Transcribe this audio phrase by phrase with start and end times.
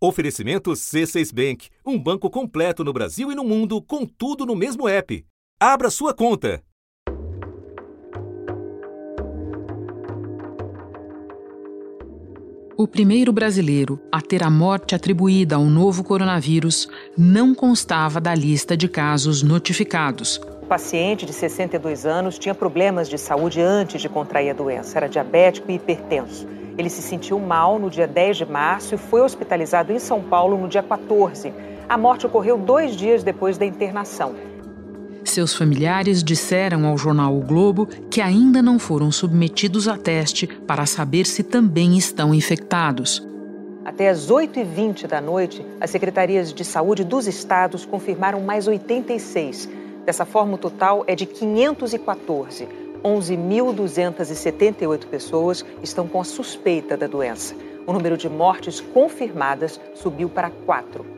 [0.00, 4.88] Oferecimento C6 Bank, um banco completo no Brasil e no mundo, com tudo no mesmo
[4.88, 5.26] app.
[5.58, 6.62] Abra sua conta.
[12.76, 18.76] O primeiro brasileiro a ter a morte atribuída ao novo coronavírus não constava da lista
[18.76, 20.40] de casos notificados.
[20.62, 24.96] O paciente de 62 anos tinha problemas de saúde antes de contrair a doença.
[24.96, 26.46] Era diabético e hipertenso.
[26.78, 30.56] Ele se sentiu mal no dia 10 de março e foi hospitalizado em São Paulo
[30.56, 31.52] no dia 14.
[31.88, 34.36] A morte ocorreu dois dias depois da internação.
[35.24, 40.86] Seus familiares disseram ao jornal O Globo que ainda não foram submetidos a teste para
[40.86, 43.26] saber se também estão infectados.
[43.84, 49.68] Até às 8h20 da noite, as secretarias de saúde dos estados confirmaram mais 86.
[50.06, 52.68] Dessa forma, o total é de 514.
[53.02, 57.54] 11.278 pessoas estão com a suspeita da doença.
[57.86, 61.17] O número de mortes confirmadas subiu para 4.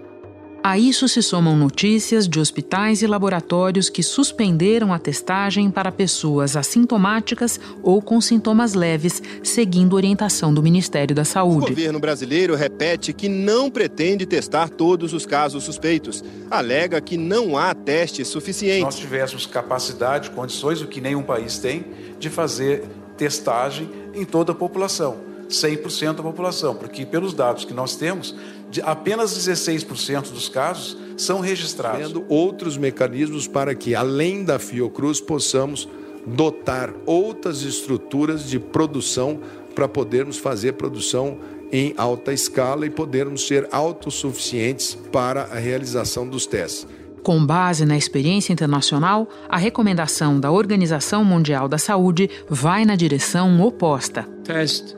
[0.62, 6.54] A isso se somam notícias de hospitais e laboratórios que suspenderam a testagem para pessoas
[6.54, 11.72] assintomáticas ou com sintomas leves, seguindo orientação do Ministério da Saúde.
[11.72, 16.22] O governo brasileiro repete que não pretende testar todos os casos suspeitos.
[16.50, 18.76] Alega que não há testes suficientes.
[18.76, 21.86] Se nós tivéssemos capacidade, condições, o que nenhum país tem,
[22.18, 22.84] de fazer
[23.16, 25.30] testagem em toda a população.
[25.50, 28.34] 100% da população, porque pelos dados que nós temos,
[28.82, 32.08] apenas 16% dos casos são registrados.
[32.08, 35.88] Vendo outros mecanismos para que, além da Fiocruz, possamos
[36.26, 39.40] dotar outras estruturas de produção
[39.74, 41.38] para podermos fazer produção
[41.72, 46.86] em alta escala e podermos ser autossuficientes para a realização dos testes.
[47.22, 53.60] Com base na experiência internacional, a recomendação da Organização Mundial da Saúde vai na direção
[53.60, 54.26] oposta.
[54.42, 54.96] Teste,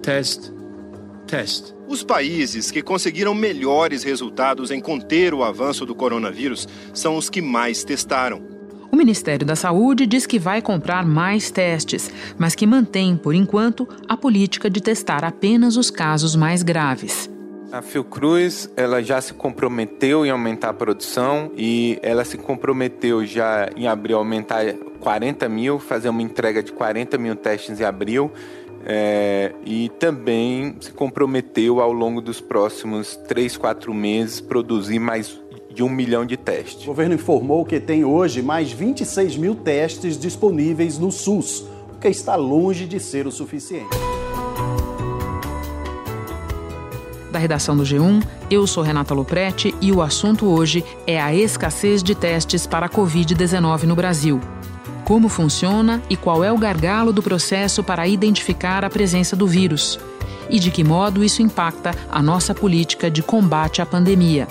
[0.00, 0.52] teste,
[1.32, 1.74] teste.
[1.88, 7.40] Os países que conseguiram melhores resultados em conter o avanço do coronavírus são os que
[7.40, 8.42] mais testaram.
[8.90, 13.88] O Ministério da Saúde diz que vai comprar mais testes, mas que mantém, por enquanto,
[14.06, 17.30] a política de testar apenas os casos mais graves.
[17.72, 23.70] A Fiocruz ela já se comprometeu em aumentar a produção e ela se comprometeu já
[23.74, 28.30] em abril a aumentar 40 mil, fazer uma entrega de 40 mil testes em abril
[28.84, 35.40] é, e também se comprometeu ao longo dos próximos 3, 4 meses produzir mais
[35.72, 36.82] de um milhão de testes.
[36.82, 42.08] O governo informou que tem hoje mais 26 mil testes disponíveis no SUS, o que
[42.08, 43.88] está longe de ser o suficiente.
[47.30, 52.02] Da redação do G1, eu sou Renata Loprete e o assunto hoje é a escassez
[52.02, 54.38] de testes para a Covid-19 no Brasil
[55.04, 59.98] como funciona e qual é o gargalo do processo para identificar a presença do vírus
[60.48, 64.46] e de que modo isso impacta a nossa política de combate à pandemia.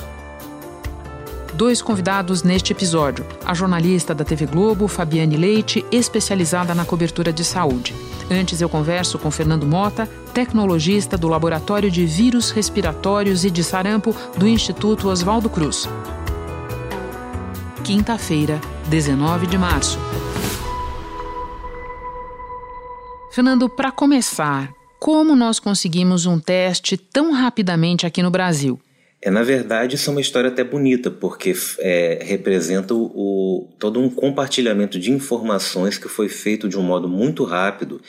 [1.54, 7.44] Dois convidados neste episódio: a jornalista da TV Globo, Fabiane Leite, especializada na cobertura de
[7.44, 7.94] saúde.
[8.32, 14.16] Antes eu converso com Fernando Mota, tecnologista do Laboratório de Vírus Respiratórios e de Sarampo
[14.38, 15.88] do Instituto Oswaldo Cruz.
[17.84, 18.60] Quinta-feira,
[18.90, 20.00] 19 de março.
[23.32, 28.78] Fernando, para começar, como nós conseguimos um teste tão rapidamente aqui no Brasil?
[29.22, 34.02] É, na verdade, isso é uma história até bonita, porque é, representa o, o, todo
[34.02, 38.02] um compartilhamento de informações que foi feito de um modo muito rápido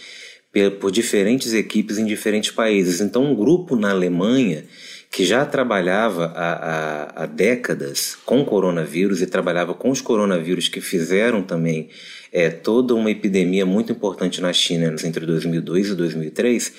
[0.81, 3.00] por, diferentes equipes em diferentes países.
[3.00, 4.65] Então, um grupo na Alemanha
[5.09, 10.81] que já trabalhava há, há, há décadas com coronavírus e trabalhava com os coronavírus que
[10.81, 11.91] fizeram também
[12.32, 16.72] é, toda uma epidemia muito importante na China entre 2002 e 2003,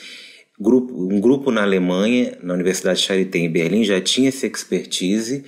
[0.59, 5.44] grupo, um grupo na Alemanha, na Universidade Charité em Berlim, já tinha essa expertise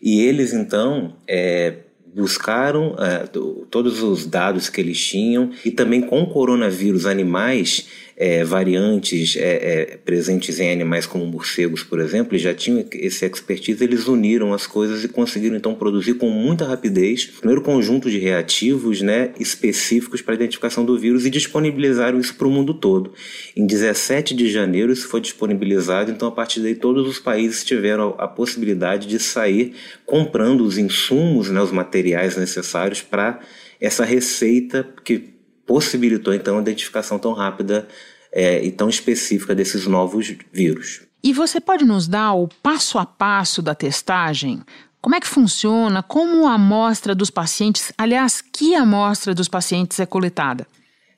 [0.00, 1.74] e eles então é,
[2.14, 3.26] buscaram é,
[3.70, 7.86] todos os dados que eles tinham e também com coronavírus animais
[8.20, 13.24] é, variantes é, é, presentes em animais como morcegos, por exemplo, eles já tinham esse
[13.24, 18.18] expertise, eles uniram as coisas e conseguiram então produzir com muita rapidez primeiro conjunto de
[18.18, 23.14] reativos né, específicos para a identificação do vírus e disponibilizaram isso para o mundo todo.
[23.56, 28.14] Em 17 de janeiro isso foi disponibilizado, então a partir daí todos os países tiveram
[28.18, 29.72] a possibilidade de sair
[30.04, 33.40] comprando os insumos, né, os materiais necessários para
[33.80, 35.40] essa receita que
[35.70, 37.86] possibilitou então a identificação tão rápida
[38.32, 41.02] é, e tão específica desses novos vírus.
[41.22, 44.62] E você pode nos dar o passo a passo da testagem?
[45.00, 46.02] Como é que funciona?
[46.02, 50.66] Como a amostra dos pacientes, aliás, que amostra dos pacientes é coletada?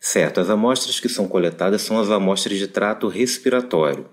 [0.00, 4.06] Certo, as amostras que são coletadas são as amostras de trato respiratório.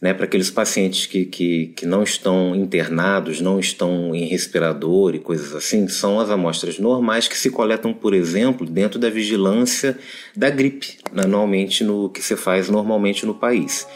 [0.00, 5.18] Né, para aqueles pacientes que, que, que não estão internados, não estão em respirador e
[5.18, 9.98] coisas assim, são as amostras normais que se coletam, por exemplo, dentro da vigilância
[10.36, 13.88] da gripe, normalmente no que se faz normalmente no país.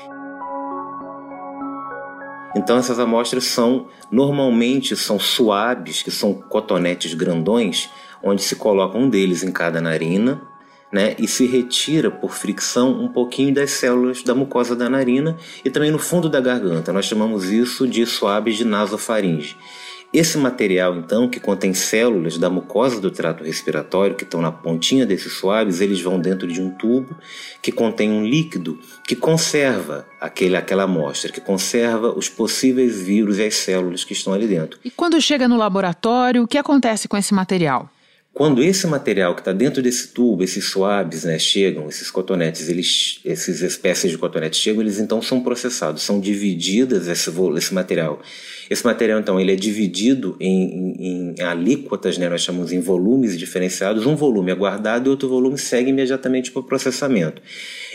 [2.56, 7.88] Então essas amostras são normalmente são suaves, que são cotonetes grandões,
[8.22, 10.51] onde se coloca um deles em cada narina
[10.92, 15.70] né, e se retira por fricção um pouquinho das células da mucosa da narina e
[15.70, 16.92] também no fundo da garganta.
[16.92, 19.56] Nós chamamos isso de suave de nasofaringe.
[20.12, 25.06] Esse material, então, que contém células da mucosa do trato respiratório, que estão na pontinha
[25.06, 27.16] desses suaves, eles vão dentro de um tubo
[27.62, 33.44] que contém um líquido que conserva aquele, aquela amostra, que conserva os possíveis vírus e
[33.46, 34.78] as células que estão ali dentro.
[34.84, 37.88] E quando chega no laboratório, o que acontece com esse material?
[38.34, 43.20] Quando esse material que está dentro desse tubo, esses suaves, né, chegam, esses cotonetes, eles,
[43.26, 48.22] essas espécies de cotonetes chegam, eles então são processados, são divididas esse, esse material.
[48.70, 53.38] Esse material então ele é dividido em, em, em alíquotas, né, nós chamamos em volumes
[53.38, 54.06] diferenciados.
[54.06, 57.42] Um volume é guardado e outro volume segue imediatamente para o processamento.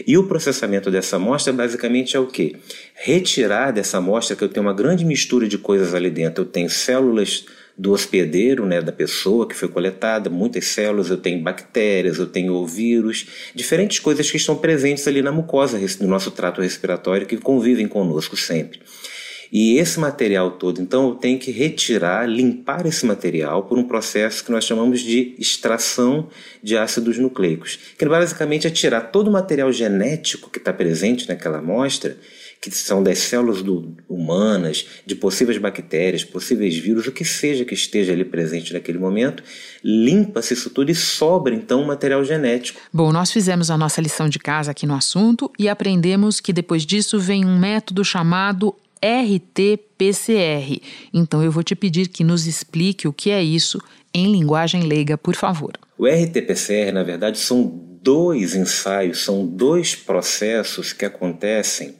[0.05, 2.55] E o processamento dessa amostra basicamente é o que?
[2.93, 6.43] Retirar dessa amostra que eu tenho uma grande mistura de coisas ali dentro.
[6.43, 7.43] Eu tenho células
[7.77, 12.65] do hospedeiro, né, da pessoa que foi coletada, muitas células, eu tenho bactérias, eu tenho
[12.65, 17.87] vírus, diferentes coisas que estão presentes ali na mucosa do nosso trato respiratório que convivem
[17.87, 18.79] conosco sempre.
[19.51, 24.43] E esse material todo, então, eu tenho que retirar, limpar esse material por um processo
[24.43, 26.27] que nós chamamos de extração
[26.61, 31.59] de ácidos nucleicos, que basicamente é tirar todo o material genético que está presente naquela
[31.59, 32.17] amostra
[32.61, 37.73] que são das células do, humanas, de possíveis bactérias, possíveis vírus, o que seja que
[37.73, 39.43] esteja ali presente naquele momento,
[39.83, 42.79] limpa-se isso tudo e sobra então o material genético.
[42.91, 46.85] Bom, nós fizemos a nossa lição de casa aqui no assunto e aprendemos que depois
[46.85, 50.81] disso vem um método chamado RT-PCR.
[51.13, 53.79] Então eu vou te pedir que nos explique o que é isso
[54.13, 55.73] em linguagem leiga, por favor.
[55.97, 57.63] O RT-PCR, na verdade, são
[58.01, 61.95] dois ensaios, são dois processos que acontecem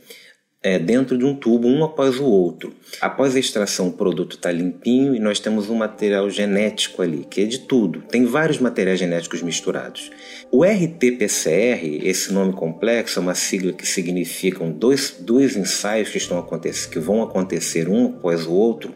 [0.62, 2.74] é, dentro de um tubo, um após o outro.
[3.00, 7.42] Após a extração, o produto está limpinho e nós temos um material genético ali, que
[7.42, 8.02] é de tudo.
[8.02, 10.12] Tem vários materiais genéticos misturados.
[10.52, 16.46] O RT-PCR, esse nome complexo, é uma sigla que significam dois, dois ensaios que, estão
[16.92, 18.96] que vão acontecer um após o outro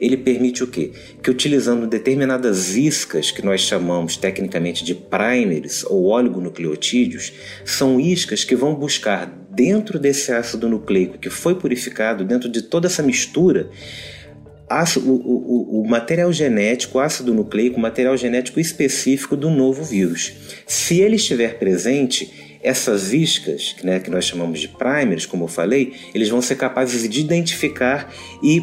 [0.00, 0.92] ele permite o quê?
[1.22, 7.32] Que utilizando determinadas iscas, que nós chamamos tecnicamente de primers ou oligonucleotídeos,
[7.64, 12.86] são iscas que vão buscar dentro desse ácido nucleico que foi purificado, dentro de toda
[12.86, 13.70] essa mistura,
[14.96, 20.32] o, o, o, material genético, o ácido nucleico, o material genético específico do novo vírus.
[20.66, 25.92] Se ele estiver presente, essas iscas, né, que nós chamamos de primers, como eu falei,
[26.14, 28.10] eles vão ser capazes de identificar
[28.42, 28.62] e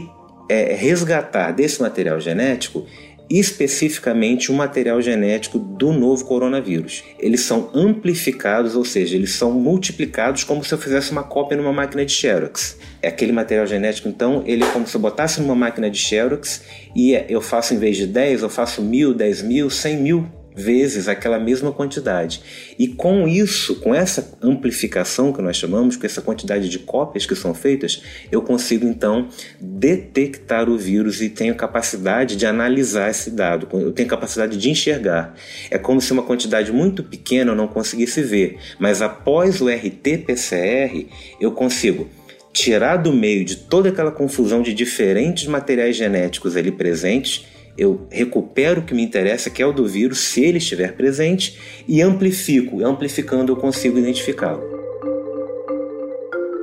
[0.52, 2.86] é, resgatar desse material genético
[3.30, 7.02] especificamente o material genético do novo coronavírus.
[7.18, 11.72] Eles são amplificados, ou seja, eles são multiplicados como se eu fizesse uma cópia numa
[11.72, 12.78] máquina de Xerox.
[13.02, 16.62] É aquele material genético, então, ele é como se eu botasse numa máquina de Xerox
[16.94, 21.08] e eu faço, em vez de 10, eu faço mil, 10 mil, 100 mil vezes
[21.08, 22.42] aquela mesma quantidade.
[22.78, 27.36] E com isso, com essa amplificação que nós chamamos, com essa quantidade de cópias que
[27.36, 28.02] são feitas,
[28.32, 29.28] eu consigo então
[29.60, 35.34] detectar o vírus e tenho capacidade de analisar esse dado, eu tenho capacidade de enxergar.
[35.70, 41.08] É como se uma quantidade muito pequena eu não conseguisse ver, mas após o RT-PCR
[41.40, 42.10] eu consigo
[42.54, 47.46] tirar do meio de toda aquela confusão de diferentes materiais genéticos ali presentes
[47.78, 51.60] eu recupero o que me interessa, que é o do vírus, se ele estiver presente,
[51.88, 52.86] e amplifico.
[52.86, 54.62] Amplificando, eu consigo identificá-lo.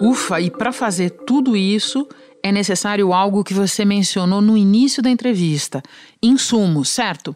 [0.01, 2.09] Ufa, e para fazer tudo isso,
[2.43, 5.83] é necessário algo que você mencionou no início da entrevista:
[6.23, 7.35] insumos, certo?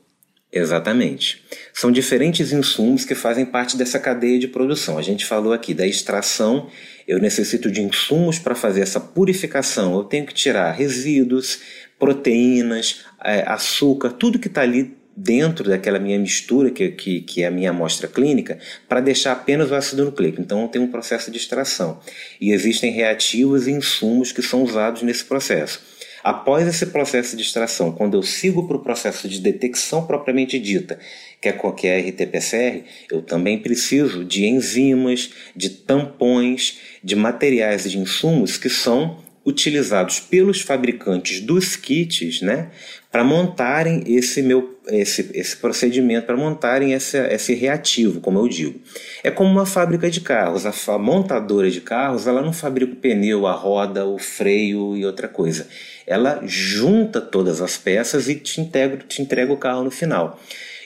[0.53, 1.43] Exatamente.
[1.73, 4.99] São diferentes insumos que fazem parte dessa cadeia de produção.
[4.99, 6.69] A gente falou aqui da extração,
[7.09, 9.97] eu necessito de insumos para fazer essa purificação.
[9.97, 11.61] Eu tenho que tirar resíduos,
[11.99, 17.47] proteínas, é, açúcar, tudo que está ali dentro daquela minha mistura, que, que, que é
[17.47, 20.41] a minha amostra clínica, para deixar apenas o ácido nucleico.
[20.41, 22.01] Então, tem um processo de extração.
[22.41, 25.81] E existem reativos e insumos que são usados nesse processo.
[26.23, 30.99] Após esse processo de extração, quando eu sigo para o processo de detecção propriamente dita,
[31.41, 37.99] que é qualquer RT-PCR, eu também preciso de enzimas, de tampões, de materiais e de
[37.99, 42.71] insumos que são utilizados pelos fabricantes dos kits, né,
[43.11, 48.81] para montarem esse meu esse, esse procedimento, para montarem esse, esse reativo, como eu digo.
[49.23, 50.67] É como uma fábrica de carros.
[50.67, 55.29] A montadora de carros, ela não fabrica o pneu, a roda, o freio e outra
[55.29, 55.69] coisa.
[56.07, 60.41] Ela junta todas as peças e te entrega, te entrega o carro no final.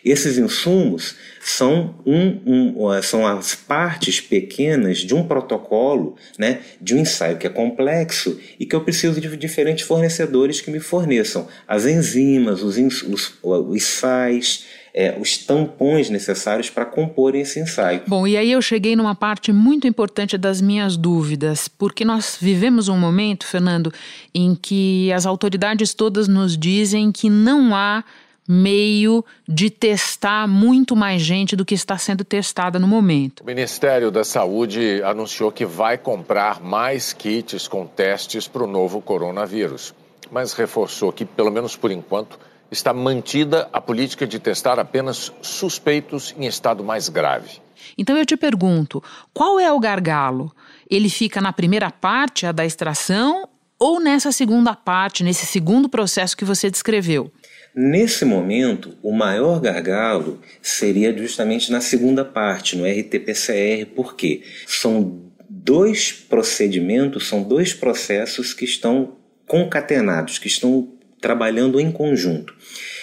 [0.06, 6.98] Esses insumos são, um, um, são as partes pequenas de um protocolo, né, de um
[6.98, 11.86] ensaio que é complexo e que eu preciso de diferentes fornecedores que me forneçam as
[11.86, 18.02] enzimas, os, os, os sais, é, os tampões necessários para compor esse ensaio.
[18.06, 22.88] Bom, e aí eu cheguei numa parte muito importante das minhas dúvidas, porque nós vivemos
[22.88, 23.92] um momento, Fernando,
[24.32, 28.04] em que as autoridades todas nos dizem que não há
[28.48, 33.40] meio de testar muito mais gente do que está sendo testada no momento.
[33.40, 39.00] O Ministério da Saúde anunciou que vai comprar mais kits com testes para o novo
[39.00, 39.94] coronavírus,
[40.30, 42.38] mas reforçou que, pelo menos por enquanto,
[42.70, 47.60] está mantida a política de testar apenas suspeitos em estado mais grave.
[47.96, 50.52] Então eu te pergunto, qual é o gargalo?
[50.90, 53.48] Ele fica na primeira parte, a da extração,
[53.78, 57.30] ou nessa segunda parte, nesse segundo processo que você descreveu?
[57.78, 66.10] Nesse momento, o maior gargalo seria justamente na segunda parte, no RT-PCR, porque são dois
[66.10, 70.88] procedimentos, são dois processos que estão concatenados, que estão
[71.20, 72.54] trabalhando em conjunto.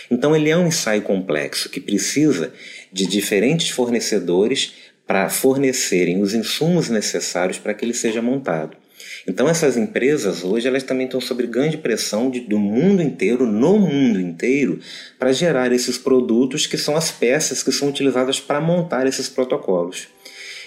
[0.09, 2.51] Então, ele é um ensaio complexo que precisa
[2.91, 4.73] de diferentes fornecedores
[5.05, 8.75] para fornecerem os insumos necessários para que ele seja montado.
[9.27, 13.79] Então essas empresas hoje elas também estão sob grande pressão de, do mundo inteiro, no
[13.79, 14.79] mundo inteiro,
[15.17, 20.07] para gerar esses produtos que são as peças que são utilizadas para montar esses protocolos.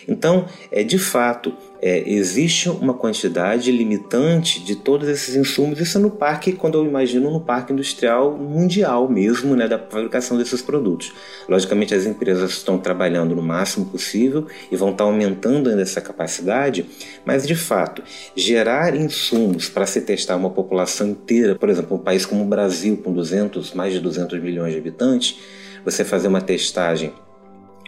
[0.08, 6.10] Então, é de fato, é, existe uma quantidade limitante de todos esses insumos, isso no
[6.10, 11.12] parque, quando eu imagino no parque industrial mundial mesmo, né, da fabricação desses produtos.
[11.48, 16.86] Logicamente, as empresas estão trabalhando no máximo possível e vão estar aumentando ainda essa capacidade,
[17.25, 18.02] mas de fato,
[18.34, 22.96] gerar insumos para se testar uma população inteira, por exemplo, um país como o Brasil,
[22.98, 25.38] com 200, mais de 200 milhões de habitantes,
[25.84, 27.12] você fazer uma testagem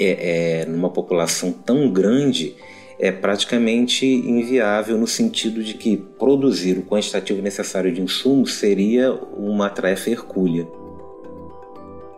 [0.01, 2.55] é, é, numa população tão grande
[2.99, 9.71] é praticamente inviável no sentido de que produzir o quantitativo necessário de insumos seria uma
[9.71, 10.67] tarefa hercúlea.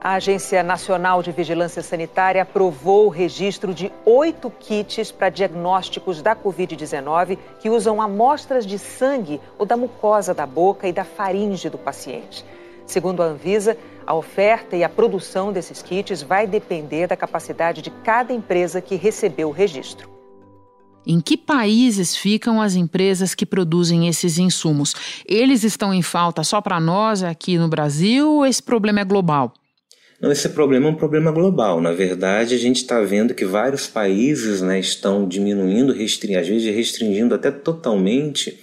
[0.02, 6.34] A Agência Nacional de Vigilância Sanitária aprovou o registro de oito kits para diagnósticos da
[6.34, 11.76] Covid-19 que usam amostras de sangue ou da mucosa da boca e da faringe do
[11.76, 12.42] paciente.
[12.90, 17.90] Segundo a Anvisa, a oferta e a produção desses kits vai depender da capacidade de
[18.02, 20.10] cada empresa que recebeu o registro.
[21.06, 24.92] Em que países ficam as empresas que produzem esses insumos?
[25.24, 29.54] Eles estão em falta só para nós aqui no Brasil ou esse problema é global?
[30.20, 31.80] Não, esse problema é um problema global.
[31.80, 37.36] Na verdade, a gente está vendo que vários países né, estão diminuindo, às vezes restringindo
[37.36, 38.58] até totalmente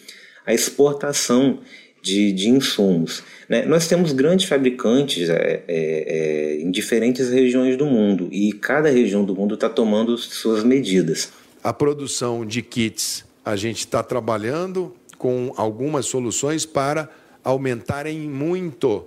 [0.45, 1.59] a exportação
[2.07, 3.21] de, de insumos.
[3.49, 3.65] Né?
[3.65, 9.25] Nós temos grandes fabricantes é, é, é, em diferentes regiões do mundo e cada região
[9.25, 11.31] do mundo está tomando suas medidas.
[11.63, 17.09] A produção de kits, a gente está trabalhando com algumas soluções para
[17.43, 19.05] aumentarem muito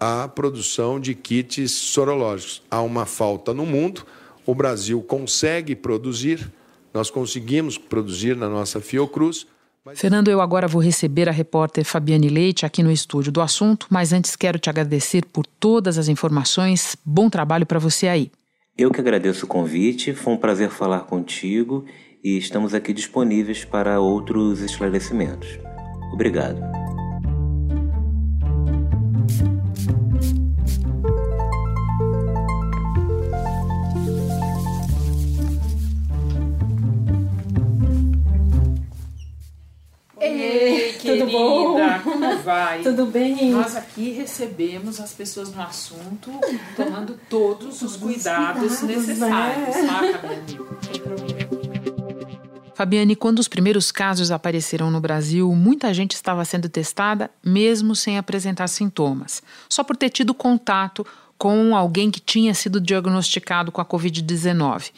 [0.00, 2.62] a produção de kits sorológicos.
[2.70, 4.06] Há uma falta no mundo,
[4.46, 6.50] o Brasil consegue produzir,
[6.94, 9.46] nós conseguimos produzir na nossa Fiocruz.
[9.94, 14.12] Fernando, eu agora vou receber a repórter Fabiane Leite aqui no estúdio do assunto, mas
[14.12, 16.96] antes quero te agradecer por todas as informações.
[17.04, 18.30] Bom trabalho para você aí.
[18.76, 21.84] Eu que agradeço o convite, foi um prazer falar contigo
[22.22, 25.58] e estamos aqui disponíveis para outros esclarecimentos.
[26.12, 26.77] Obrigado.
[40.20, 41.76] Ei, querida, Tudo bom?
[42.02, 42.82] como vai?
[42.82, 43.50] Tudo bem?
[43.50, 46.30] Nós aqui recebemos as pessoas no assunto,
[46.76, 49.86] tomando todos os cuidados, cuidados necessários, né?
[49.86, 51.58] tá, Fabiane?
[52.74, 58.16] Fabiane, quando os primeiros casos apareceram no Brasil, muita gente estava sendo testada mesmo sem
[58.18, 61.04] apresentar sintomas, só por ter tido contato
[61.36, 64.90] com alguém que tinha sido diagnosticado com a Covid-19.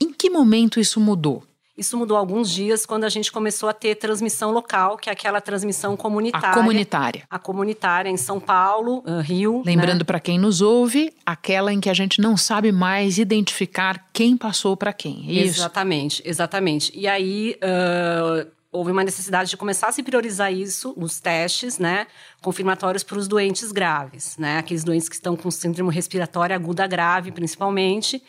[0.00, 1.42] Em que momento isso mudou?
[1.76, 5.42] Isso mudou alguns dias quando a gente começou a ter transmissão local, que é aquela
[5.42, 6.48] transmissão comunitária.
[6.48, 7.22] A comunitária.
[7.28, 9.62] A comunitária em São Paulo, uh, Rio.
[9.64, 10.04] Lembrando né?
[10.04, 14.74] para quem nos ouve, aquela em que a gente não sabe mais identificar quem passou
[14.74, 15.26] para quem.
[15.28, 16.92] É exatamente, exatamente.
[16.94, 17.58] E aí.
[17.62, 22.06] Uh, houve uma necessidade de começar a se priorizar isso, os testes, né,
[22.42, 27.32] confirmatórios para os doentes graves, né, aqueles doentes que estão com síndrome respiratória aguda grave,
[27.32, 28.22] principalmente.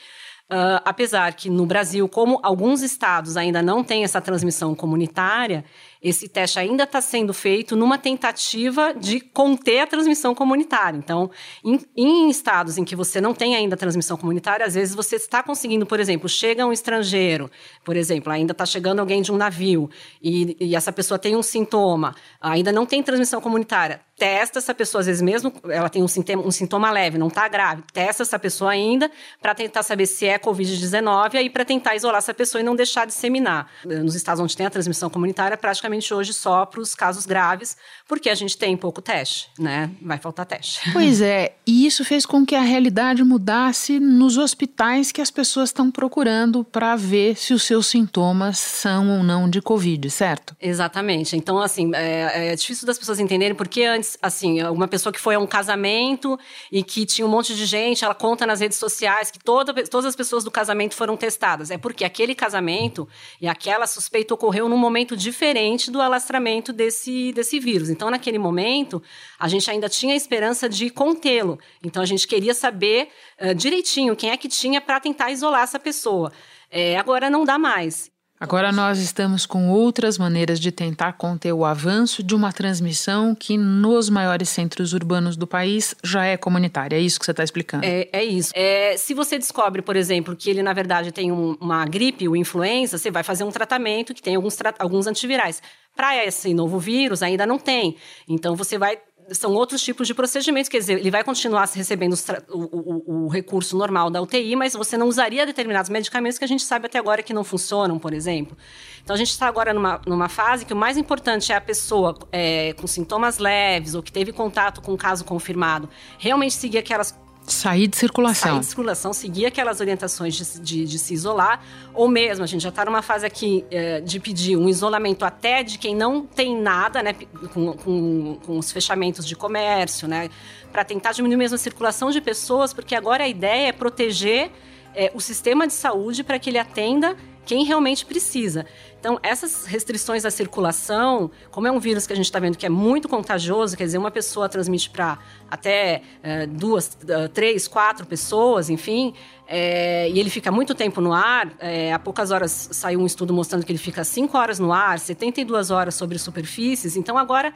[0.49, 5.65] Uh, apesar que no Brasil, como alguns estados ainda não têm essa transmissão comunitária,
[6.01, 10.97] esse teste ainda está sendo feito numa tentativa de conter a transmissão comunitária.
[10.97, 11.29] Então,
[11.65, 15.43] em, em, estados em que você não tem ainda transmissão comunitária, às vezes você está
[15.43, 17.51] conseguindo, por exemplo, chega um estrangeiro,
[17.83, 19.89] por exemplo, ainda está chegando alguém de um navio
[20.21, 24.99] e, e essa pessoa tem um sintoma, ainda não tem transmissão comunitária, testa essa pessoa,
[24.99, 28.39] às vezes mesmo ela tem um sintoma, um sintoma leve, não está grave, testa essa
[28.39, 29.09] pessoa ainda
[29.41, 33.05] para tentar saber se é Covid-19 aí para tentar isolar essa pessoa e não deixar
[33.05, 33.69] disseminar.
[33.85, 37.77] Nos estados onde tem a transmissão comunitária, praticamente praticamente hoje só para os casos graves,
[38.07, 39.89] porque a gente tem pouco teste, né?
[40.01, 40.79] Vai faltar teste.
[40.97, 45.69] Pois é, e isso fez com que a realidade mudasse nos hospitais que as pessoas
[45.69, 50.55] estão procurando para ver se os seus sintomas são ou não de Covid, certo?
[50.59, 51.35] Exatamente.
[51.37, 55.35] Então, assim, é, é difícil das pessoas entenderem porque antes, assim, uma pessoa que foi
[55.35, 56.39] a um casamento
[56.71, 60.05] e que tinha um monte de gente, ela conta nas redes sociais que toda, todas
[60.05, 61.71] as pessoas do casamento foram testadas.
[61.71, 63.07] É porque aquele casamento
[63.41, 67.89] e aquela suspeita ocorreu num momento diferente do alastramento desse, desse vírus.
[67.89, 69.01] Então, naquele momento,
[69.39, 71.59] a gente ainda tinha a esperança de contê-lo.
[71.83, 73.09] Então, a gente queria saber
[73.41, 76.31] uh, direitinho quem é que tinha para tentar isolar essa pessoa.
[76.69, 78.11] É, agora não dá mais.
[78.39, 83.57] Agora nós estamos com outras maneiras de tentar conter o avanço de uma transmissão que
[83.57, 86.95] nos maiores centros urbanos do país já é comunitária.
[86.95, 87.83] É isso que você está explicando.
[87.83, 88.51] É, é isso.
[88.53, 92.35] É, se você descobre, por exemplo, que ele na verdade tem um, uma gripe ou
[92.35, 95.59] influenza, você vai fazer um tratamento que tem alguns, alguns antivirais.
[95.95, 97.95] Para esse novo vírus ainda não tem.
[98.29, 98.99] Então você vai
[99.31, 102.13] são outros tipos de procedimentos, quer dizer, ele vai continuar recebendo
[102.49, 106.47] o, o, o, recurso normal da UTI, mas você não usaria determinados medicamentos que a
[106.47, 108.57] gente sabe até agora que não funcionam, por exemplo.
[109.03, 112.17] Então a gente está agora numa, numa fase que o mais importante é a pessoa
[112.31, 117.11] é, com sintomas leves ou que teve contato com um caso confirmado realmente seguir aquelas
[117.47, 118.51] Sair de circulação.
[118.51, 121.63] Sair de circulação, seguir aquelas orientações de, de, de se isolar,
[121.93, 125.63] ou mesmo, a gente já está numa fase aqui é, de pedir um isolamento até
[125.63, 127.13] de quem não tem nada, né,
[127.53, 130.29] com, com, com os fechamentos de comércio, né,
[130.73, 134.51] para tentar diminuir mesmo a circulação de pessoas, porque agora a ideia é proteger
[134.93, 137.15] é, o sistema de saúde para que ele atenda
[137.47, 138.65] quem realmente precisa.
[138.99, 142.65] Então, essas restrições à circulação, como é um vírus que a gente está vendo que
[142.65, 145.17] é muito contagioso, quer dizer, uma pessoa transmite para
[145.49, 146.97] até é, duas,
[147.33, 149.13] três, quatro pessoas, enfim,
[149.47, 151.53] é, e ele fica muito tempo no ar.
[151.59, 154.99] É, há poucas horas saiu um estudo mostrando que ele fica cinco horas no ar,
[154.99, 156.97] 72 horas sobre superfícies.
[156.97, 157.53] Então, agora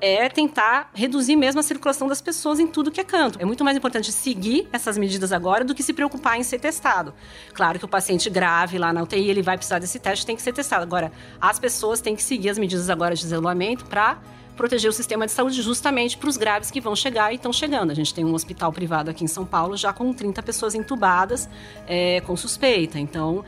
[0.00, 3.40] é tentar reduzir mesmo a circulação das pessoas em tudo que é canto.
[3.40, 7.12] É muito mais importante seguir essas medidas agora do que se preocupar em ser testado.
[7.52, 10.42] Claro que o paciente grave lá na UTI, ele vai precisar desse teste, tem que
[10.42, 10.82] ser testado.
[10.82, 14.18] Agora, as pessoas têm que seguir as medidas agora de isolamento para
[14.56, 17.92] proteger o sistema de saúde justamente para os graves que vão chegar e estão chegando.
[17.92, 21.48] A gente tem um hospital privado aqui em São Paulo já com 30 pessoas entubadas
[21.86, 22.98] é, com suspeita.
[22.98, 23.44] Então,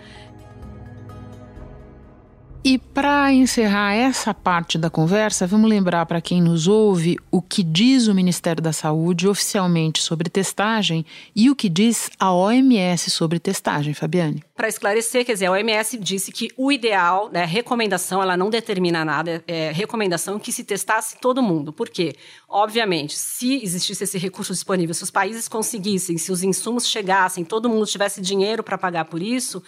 [2.62, 7.62] e para encerrar essa parte da conversa, vamos lembrar para quem nos ouve o que
[7.62, 13.38] diz o Ministério da Saúde oficialmente sobre testagem e o que diz a OMS sobre
[13.38, 14.44] testagem, Fabiane.
[14.55, 19.07] Para esclarecer, quer dizer, a OMS disse que o ideal, né, recomendação, ela não determina
[19.07, 21.73] nada, é recomendação que se testasse todo mundo.
[21.73, 22.14] Por quê?
[22.46, 27.70] Obviamente, se existisse esse recurso disponível, se os países conseguissem, se os insumos chegassem, todo
[27.70, 29.62] mundo tivesse dinheiro para pagar por isso,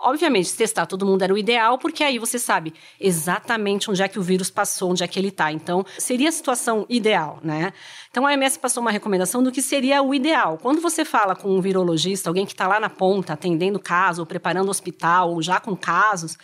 [0.00, 4.16] Obviamente, testar todo mundo era o ideal, porque aí você sabe exatamente onde é que
[4.16, 5.50] o vírus passou, onde é que ele está.
[5.50, 7.72] Então, seria a situação ideal, né?
[8.08, 10.56] Então, a OMS passou uma recomendação do que seria o ideal.
[10.56, 14.26] Quando você fala com um virologista, alguém que está lá na ponta, atendendo caso, ou
[14.26, 16.38] preparando hospital, ou já com casos,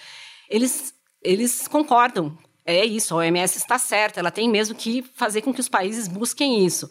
[0.51, 2.37] eles, eles concordam.
[2.67, 6.09] É isso, a OMS está certa, ela tem mesmo que fazer com que os países
[6.09, 6.91] busquem isso.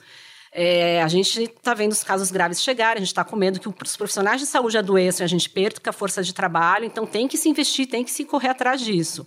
[0.56, 3.68] É, a gente está vendo os casos graves chegarem, a gente está com medo que
[3.68, 7.38] os profissionais de saúde adoeçam, a gente perca a força de trabalho, então tem que
[7.38, 9.26] se investir, tem que se correr atrás disso.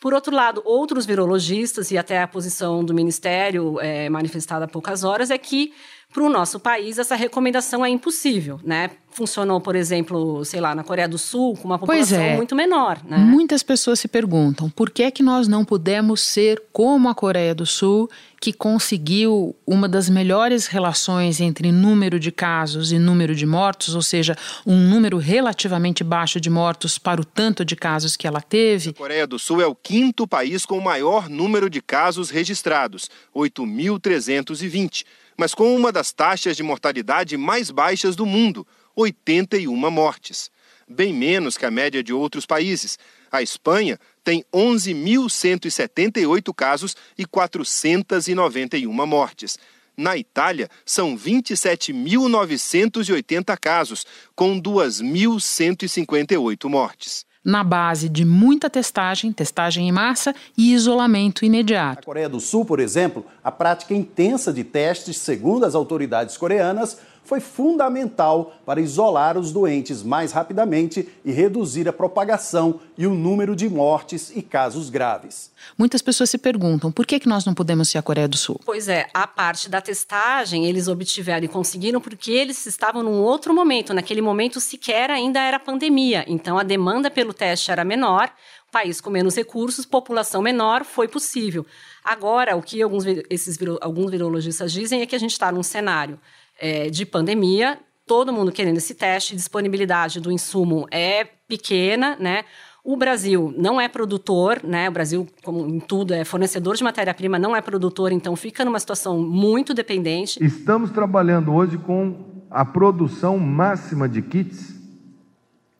[0.00, 5.04] Por outro lado, outros virologistas, e até a posição do Ministério é, manifestada há poucas
[5.04, 5.72] horas, é que
[6.12, 8.90] para o nosso país, essa recomendação é impossível, né?
[9.10, 12.36] Funcionou, por exemplo, sei lá, na Coreia do Sul, com uma população é.
[12.36, 12.98] muito menor.
[13.04, 13.18] Né?
[13.18, 17.54] Muitas pessoas se perguntam por que é que nós não pudemos ser como a Coreia
[17.54, 23.44] do Sul, que conseguiu uma das melhores relações entre número de casos e número de
[23.44, 28.26] mortos, ou seja, um número relativamente baixo de mortos para o tanto de casos que
[28.26, 28.90] ela teve.
[28.90, 33.10] A Coreia do Sul é o quinto país com o maior número de casos registrados,
[33.34, 35.04] 8.320
[35.36, 40.50] mas com uma das taxas de mortalidade mais baixas do mundo, 81 mortes.
[40.88, 42.98] Bem menos que a média de outros países.
[43.30, 49.58] A Espanha tem 11.178 casos e 491 mortes.
[49.96, 57.24] Na Itália, são 27.980 casos, com 2.158 mortes.
[57.44, 61.96] Na base de muita testagem, testagem em massa e isolamento imediato.
[61.96, 66.98] Na Coreia do Sul, por exemplo, a prática intensa de testes, segundo as autoridades coreanas,
[67.24, 73.54] foi fundamental para isolar os doentes mais rapidamente e reduzir a propagação e o número
[73.54, 75.50] de mortes e casos graves.
[75.78, 78.60] Muitas pessoas se perguntam por que, que nós não podemos ser a Coreia do Sul?
[78.64, 83.54] Pois é, a parte da testagem eles obtiveram e conseguiram porque eles estavam num outro
[83.54, 83.94] momento.
[83.94, 88.30] Naquele momento sequer ainda era pandemia, então a demanda pelo teste era menor,
[88.70, 91.64] país com menos recursos, população menor, foi possível.
[92.02, 96.18] Agora, o que alguns, esses, alguns virologistas dizem é que a gente está num cenário
[96.62, 102.44] é, de pandemia, todo mundo querendo esse teste, disponibilidade do insumo é pequena, né?
[102.84, 104.88] O Brasil não é produtor, né?
[104.88, 108.78] O Brasil, como em tudo, é fornecedor de matéria-prima, não é produtor, então fica numa
[108.78, 110.42] situação muito dependente.
[110.42, 114.80] Estamos trabalhando hoje com a produção máxima de kits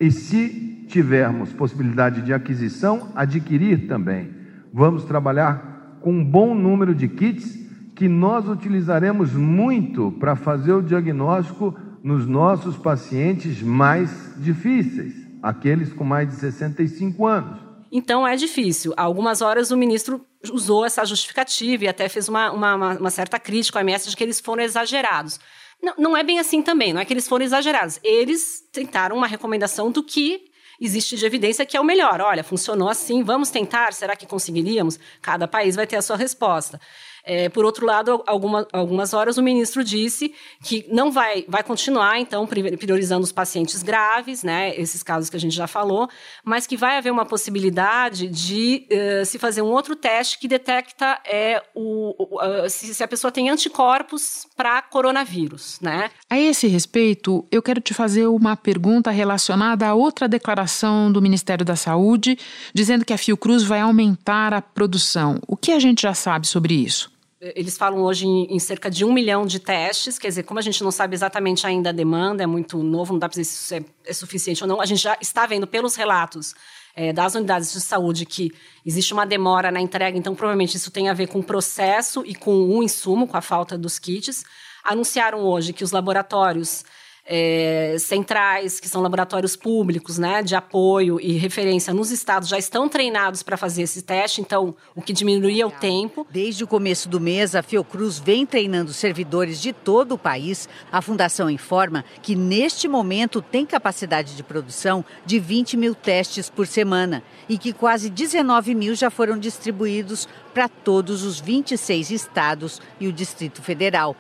[0.01, 4.35] e, se tivermos possibilidade de aquisição, adquirir também.
[4.73, 7.62] Vamos trabalhar com um bom número de kits
[8.03, 16.03] que nós utilizaremos muito para fazer o diagnóstico nos nossos pacientes mais difíceis, aqueles com
[16.03, 17.61] mais de 65 anos.
[17.93, 18.93] Então é difícil.
[18.97, 23.39] Há algumas horas o ministro usou essa justificativa e até fez uma, uma, uma certa
[23.39, 25.39] crítica ao MS de que eles foram exagerados.
[25.81, 28.01] Não, não é bem assim também, não é que eles foram exagerados.
[28.03, 32.21] Eles tentaram uma recomendação do que existe de evidência que é o melhor.
[32.21, 34.99] Olha, funcionou assim, vamos tentar, será que conseguiríamos?
[35.21, 36.81] Cada país vai ter a sua resposta.
[37.25, 42.19] É, por outro lado, alguma, algumas horas o ministro disse que não vai, vai continuar,
[42.19, 46.09] então, priorizando os pacientes graves, né, esses casos que a gente já falou,
[46.45, 51.21] mas que vai haver uma possibilidade de uh, se fazer um outro teste que detecta
[51.25, 56.11] é, o, uh, se, se, a pessoa tem anticorpos para coronavírus, né?
[56.29, 61.65] A esse respeito, eu quero te fazer uma pergunta relacionada a outra declaração do Ministério
[61.65, 62.39] da Saúde,
[62.75, 65.41] dizendo que a Fiocruz vai aumentar a produção.
[65.47, 67.13] O que a gente já sabe sobre isso?
[67.43, 70.83] Eles falam hoje em, cerca de um milhão de testes, quer dizer, como a gente
[70.85, 73.75] não sabe exatamente ainda a demanda, é muito novo, não dá para dizer se isso
[73.75, 76.55] é, é, suficiente ou não, a gente já está vendo pelos relatos
[76.95, 78.53] é, das unidades de saúde que
[78.87, 82.33] existe uma demora na entrega, então provavelmente isso tem a ver com o processo e
[82.33, 84.45] com o insumo, com a falta dos kits.
[84.85, 86.85] Anunciaram hoje que os laboratórios
[87.25, 92.89] é, centrais, que são laboratórios públicos, né, de apoio e referência nos estados, já estão
[92.89, 96.27] treinados para fazer esse teste, então o que diminuía o tempo.
[96.31, 100.69] Desde o começo do mês, a Fiocruz vem treinando servidores de todo o país.
[100.91, 106.67] A fundação informa que neste momento tem capacidade de produção de 20 mil testes por
[106.67, 113.09] semana e que quase 19 mil já foram distribuídos para todos os 26 estados e
[113.09, 114.17] o Distrito Federal.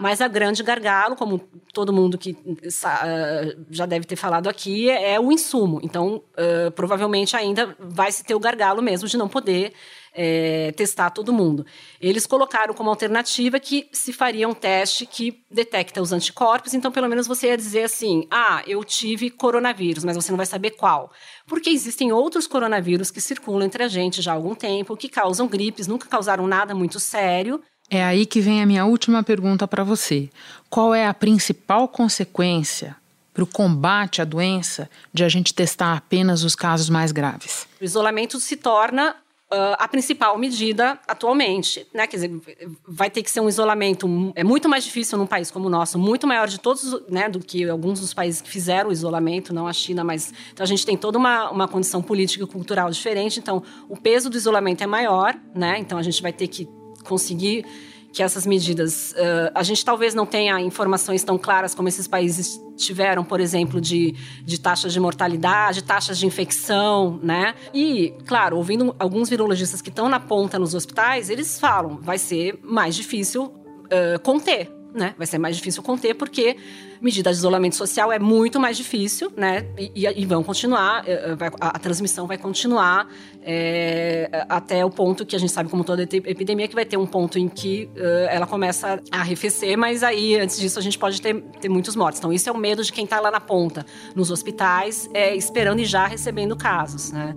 [0.00, 1.38] Mas a grande gargalo, como
[1.72, 5.80] todo mundo que uh, já deve ter falado aqui, é, é o insumo.
[5.82, 9.72] Então, uh, provavelmente ainda vai se ter o gargalo mesmo de não poder
[10.14, 11.64] é, testar todo mundo.
[12.00, 17.08] Eles colocaram como alternativa que se faria um teste que detecta os anticorpos, então pelo
[17.08, 21.10] menos você ia dizer assim: ah, eu tive coronavírus, mas você não vai saber qual.
[21.46, 25.48] Porque existem outros coronavírus que circulam entre a gente já há algum tempo, que causam
[25.48, 27.60] gripes, nunca causaram nada muito sério,
[27.92, 30.30] é aí que vem a minha última pergunta para você.
[30.70, 32.96] Qual é a principal consequência
[33.34, 37.68] para o combate à doença de a gente testar apenas os casos mais graves?
[37.78, 42.06] O isolamento se torna uh, a principal medida atualmente, né?
[42.06, 42.40] Quer dizer,
[42.88, 45.98] vai ter que ser um isolamento é muito mais difícil num país como o nosso,
[45.98, 49.66] muito maior de todos, né, do que alguns dos países que fizeram o isolamento, não
[49.66, 53.38] a China, mas então a gente tem toda uma, uma condição política e cultural diferente,
[53.38, 55.76] então o peso do isolamento é maior, né?
[55.78, 56.66] Então a gente vai ter que
[57.06, 57.64] conseguir
[58.12, 59.12] que essas medidas.
[59.12, 63.80] Uh, a gente talvez não tenha informações tão claras como esses países tiveram, por exemplo,
[63.80, 67.54] de, de taxas de mortalidade, taxas de infecção, né?
[67.72, 72.58] E, claro, ouvindo alguns virologistas que estão na ponta nos hospitais, eles falam vai ser
[72.62, 75.14] mais difícil uh, conter né?
[75.16, 76.56] Vai ser mais difícil conter porque
[77.00, 79.66] medida de isolamento social é muito mais difícil, né?
[79.76, 83.08] E, e vão continuar, eh, eh, a, transmissão vai continuar
[83.42, 87.06] é, até o ponto que a gente sabe, como toda epidemia, que vai ter um
[87.06, 91.20] ponto em que uh, ela começa a arrefecer, mas aí antes disso a gente pode
[91.20, 92.20] ter, ter muitos mortos.
[92.20, 95.80] Então isso é o medo de quem está lá na ponta, nos hospitais, é, esperando
[95.80, 97.34] e já recebendo casos, né?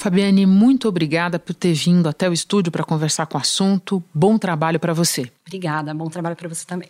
[0.00, 4.02] Fabiane, muito obrigada por ter vindo até o estúdio para conversar com o assunto.
[4.14, 5.30] Bom trabalho para você.
[5.46, 6.88] Obrigada, bom trabalho para você também.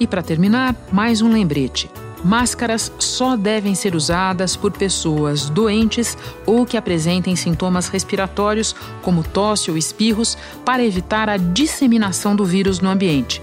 [0.00, 1.88] E para terminar, mais um lembrete.
[2.24, 9.70] Máscaras só devem ser usadas por pessoas doentes ou que apresentem sintomas respiratórios, como tosse
[9.70, 13.40] ou espirros, para evitar a disseminação do vírus no ambiente.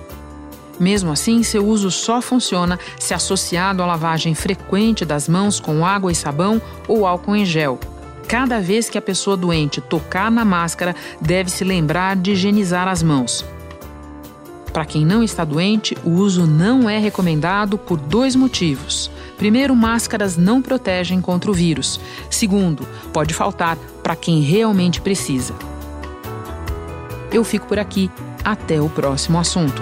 [0.80, 6.12] Mesmo assim, seu uso só funciona se associado à lavagem frequente das mãos com água
[6.12, 7.80] e sabão ou álcool em gel.
[8.28, 13.04] Cada vez que a pessoa doente tocar na máscara, deve se lembrar de higienizar as
[13.04, 13.46] mãos.
[14.72, 19.12] Para quem não está doente, o uso não é recomendado por dois motivos.
[19.38, 22.00] Primeiro, máscaras não protegem contra o vírus.
[22.28, 25.54] Segundo, pode faltar para quem realmente precisa.
[27.32, 28.10] Eu fico por aqui.
[28.44, 29.82] Até o próximo assunto.